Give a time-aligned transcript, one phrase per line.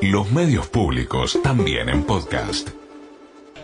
[0.00, 2.70] Los medios públicos también en podcast.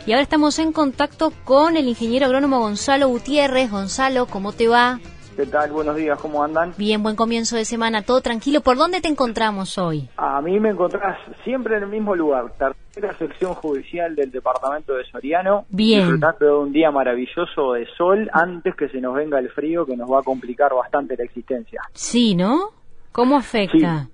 [0.05, 3.71] Y ahora estamos en contacto con el ingeniero agrónomo Gonzalo Gutiérrez.
[3.71, 4.99] Gonzalo, ¿cómo te va?
[5.37, 5.71] ¿Qué tal?
[5.71, 6.75] Buenos días, ¿cómo andan?
[6.77, 8.63] Bien, buen comienzo de semana, todo tranquilo.
[8.63, 10.09] ¿Por dónde te encontramos hoy?
[10.17, 15.05] A mí me encontrás siempre en el mismo lugar, tercera sección judicial del departamento de
[15.05, 15.67] Soriano.
[15.69, 16.01] Bien.
[16.01, 19.97] Disfrutando de un día maravilloso de sol antes que se nos venga el frío que
[19.97, 21.81] nos va a complicar bastante la existencia.
[21.93, 22.71] Sí, ¿no?
[23.13, 24.07] ¿Cómo afecta?
[24.07, 24.14] Sí.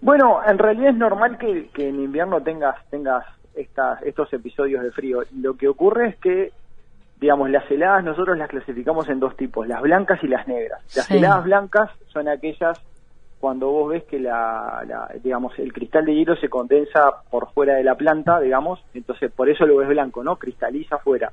[0.00, 4.90] Bueno, en realidad es normal que, que en invierno tengas, tengas estas, estos episodios de
[4.90, 5.22] frío.
[5.40, 6.52] Lo que ocurre es que
[7.22, 10.82] digamos, las heladas nosotros las clasificamos en dos tipos, las blancas y las negras.
[10.96, 12.80] Las heladas blancas son aquellas
[13.38, 17.84] cuando vos ves que la, digamos, el cristal de hielo se condensa por fuera de
[17.84, 20.36] la planta, digamos, entonces por eso lo ves blanco, ¿no?
[20.36, 21.30] Cristaliza fuera.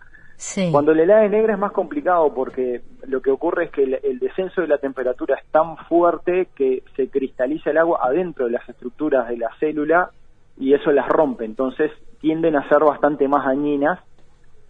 [0.72, 4.00] Cuando la helada es negra es más complicado porque lo que ocurre es que el,
[4.04, 8.52] el, descenso de la temperatura es tan fuerte que se cristaliza el agua adentro de
[8.52, 10.12] las estructuras de la célula
[10.58, 14.00] y eso las rompe, entonces tienden a ser bastante más dañinas.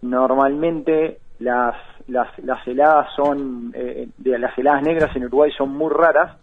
[0.02, 1.74] Normalmente las,
[2.06, 6.36] las, las heladas son, eh, de las heladas negras en Uruguay son muy raras,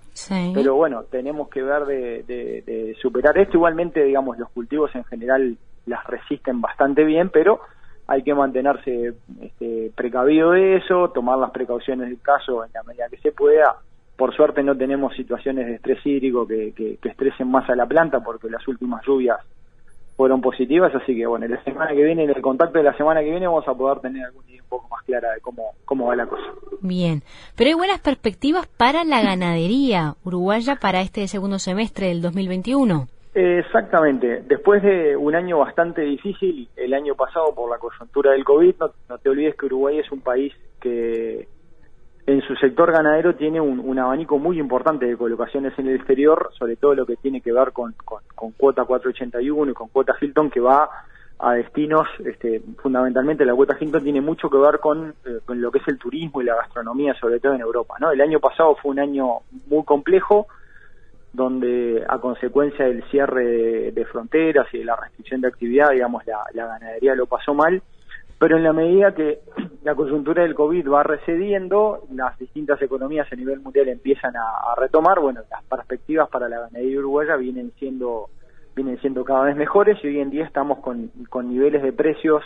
[0.53, 3.57] pero bueno, tenemos que ver de, de, superar esto.
[3.57, 7.59] Igualmente, digamos, los cultivos en general las resisten bastante bien, pero
[8.07, 13.09] hay que mantenerse este, precavido de eso, tomar las precauciones del caso en la medida
[13.09, 13.75] que se pueda.
[14.15, 17.85] Por suerte no tenemos situaciones de estrés hídrico que, que, que estresen más a la
[17.85, 19.37] planta porque las últimas lluvias
[20.15, 23.21] fueron positivas, así que bueno, la semana que viene, en el contacto de la semana
[23.21, 26.07] que viene, vamos a poder tener alguna idea un poco más clara de cómo, cómo
[26.07, 26.43] va la cosa.
[26.81, 27.21] Bien,
[27.55, 33.07] pero hay buenas perspectivas para la ganadería uruguaya para este segundo semestre del 2021.
[33.39, 34.41] Exactamente.
[34.47, 38.73] Después de un año bastante difícil, el año pasado por la coyuntura del COVID,
[39.09, 41.47] no te olvides que Uruguay es un país que
[42.25, 46.77] en su sector ganadero tiene un, abanico muy importante de colocaciones en el exterior, sobre
[46.77, 50.59] todo lo que tiene que ver con, con, cuota 481 y con cuota Hilton, que
[50.59, 50.89] va
[51.37, 54.79] a destinos, este, fundamentalmente la cuota Hilton tiene mucho que ver
[55.25, 57.97] eh, con, lo que es el turismo y la gastronomía, sobre todo en Europa.
[57.99, 58.09] ¿no?
[58.09, 60.47] El año pasado fue un año muy complejo,
[61.33, 66.65] donde a consecuencia del cierre de, fronteras y de la restricción de actividad, digamos, la,
[66.65, 67.81] ganadería lo pasó mal.
[68.39, 69.39] Pero en la medida que
[69.83, 75.19] la coyuntura del COVID va recediendo, las distintas economías a nivel mundial empiezan a, retomar,
[75.19, 78.29] bueno, las perspectivas para la ganadería uruguaya vienen siendo
[78.75, 82.43] vienen siendo cada vez mejores y hoy en día estamos con, con niveles de precios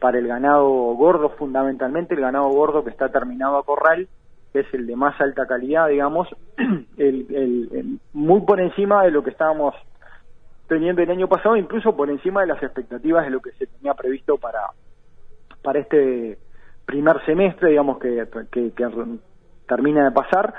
[0.00, 4.08] para el ganado gordo fundamentalmente, el ganado gordo que está terminado a corral,
[4.52, 6.28] que es el de más alta calidad, digamos,
[6.96, 9.74] el, muy por encima de lo que estábamos
[10.68, 13.94] teniendo el año pasado, incluso por encima de las expectativas de lo que se tenía
[13.94, 14.60] previsto para,
[15.62, 16.38] para este
[16.84, 18.72] primer semestre, digamos, que, que,
[19.66, 20.54] termina de pasar,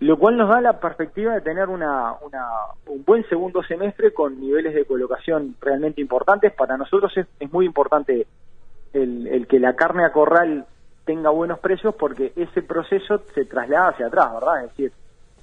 [0.00, 2.46] lo cual nos da la perspectiva de tener una, una,
[2.86, 6.52] un buen segundo semestre con niveles de colocación realmente importantes.
[6.52, 8.26] Para nosotros es, es muy importante
[8.92, 10.66] el, el, que la carne a corral
[11.06, 14.64] tenga buenos precios porque ese proceso se traslada hacia atrás, ¿verdad?
[14.64, 14.92] Es decir,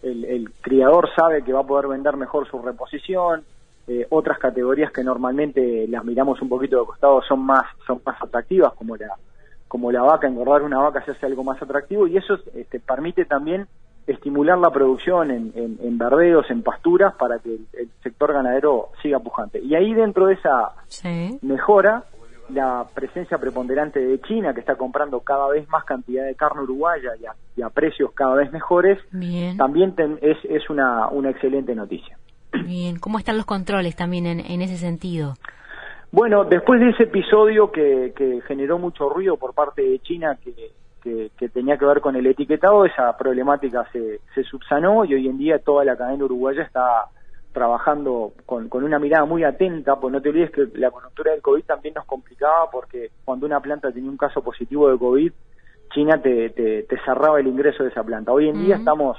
[0.03, 3.43] el, el criador sabe que va a poder vender mejor su reposición,
[3.87, 8.15] eh, otras categorías que normalmente las miramos un poquito de costado son más son más
[8.21, 9.09] atractivas como la
[9.67, 13.25] como la vaca engordar una vaca se hace algo más atractivo y eso este, permite
[13.25, 13.67] también
[14.07, 19.59] estimular la producción en, en, verdeos, en pasturas, para que el, sector ganadero siga pujante.
[19.59, 20.73] Y ahí dentro de esa
[21.41, 22.03] mejora,
[22.53, 27.11] la presencia preponderante de China, que está comprando cada vez más cantidad de carne uruguaya
[27.55, 28.99] y a, precios cada vez mejores,
[29.57, 32.17] también es, es una, una excelente noticia.
[32.61, 35.33] Bien, ¿cómo están los controles también en, ese sentido?
[36.11, 38.13] Bueno, después de ese episodio que,
[38.47, 40.71] generó mucho ruido por parte de China, que,
[41.49, 45.83] tenía que ver con el etiquetado, esa problemática se, subsanó y hoy en día toda
[45.83, 47.05] la cadena uruguaya está
[47.53, 51.63] trabajando con, una mirada muy atenta, pues no te olvides que la coyuntura del COVID
[51.63, 55.31] también nos complicaba porque cuando una planta tenía un caso positivo de COVID,
[55.93, 58.31] China te, cerraba el ingreso de esa planta.
[58.33, 59.17] Hoy en día estamos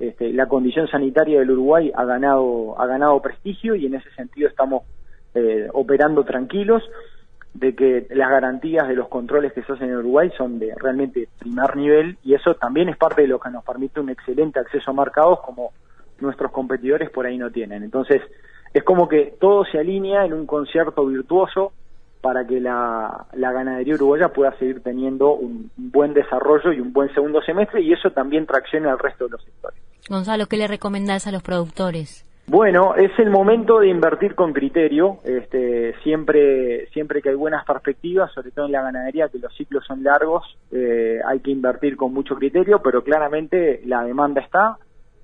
[0.00, 4.48] este, la condición sanitaria del Uruguay ha ganado, ha ganado prestigio y en ese sentido
[4.48, 4.82] estamos
[5.34, 6.82] eh, operando tranquilos
[7.54, 11.28] de que las garantías de los controles que se hacen en Uruguay son de realmente
[11.38, 14.90] primer nivel y eso también es parte de lo que nos permite un excelente acceso
[14.90, 15.72] a mercados como
[16.20, 17.82] nuestros competidores por ahí no tienen.
[17.82, 18.22] Entonces,
[18.74, 21.72] es como que todo se alinea en un concierto virtuoso
[22.20, 27.40] para que la, ganadería uruguaya pueda seguir teniendo un, buen desarrollo y un buen segundo
[27.42, 29.78] semestre y eso también tracciona al resto de los sectores.
[30.08, 32.24] Gonzalo, ¿qué le recomendás a los productores?
[32.46, 38.32] Bueno, es el momento de invertir con criterio, este, siempre, siempre que hay buenas perspectivas,
[38.32, 42.14] sobre todo en la ganadería, que los ciclos son largos, eh, hay que invertir con
[42.14, 44.78] mucho criterio, pero claramente la demanda está,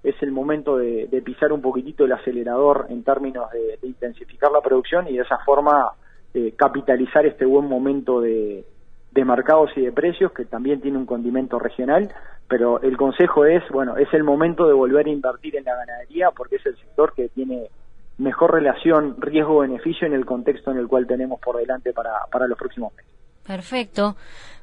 [0.04, 5.08] es el momento de, pisar un poquitito el acelerador en términos de, intensificar la producción
[5.08, 5.92] y de esa forma
[6.34, 8.64] eh, capitalizar este buen momento de,
[9.12, 12.12] de mercados y de precios que también tiene un condimento regional,
[12.48, 16.30] pero el consejo es, bueno, es el momento de volver a invertir en la ganadería
[16.32, 17.70] porque es el sector que tiene
[18.18, 22.58] mejor relación riesgo-beneficio en el contexto en el cual tenemos por delante para, para los
[22.58, 23.10] próximos meses.
[23.46, 24.16] Perfecto.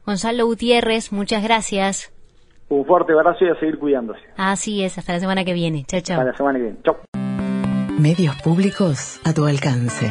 [0.06, 2.14] Gonzalo Gutiérrez, muchas gracias.
[2.72, 4.22] Un fuerte abrazo y a seguir cuidándose.
[4.38, 5.84] Así es, hasta la semana que viene.
[5.86, 6.20] Chao, chao.
[6.20, 6.80] Hasta la semana que viene.
[6.84, 6.98] Chao.
[8.00, 10.10] Medios públicos a tu alcance.